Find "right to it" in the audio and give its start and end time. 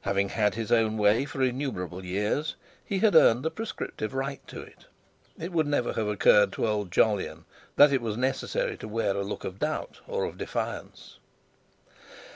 4.12-4.86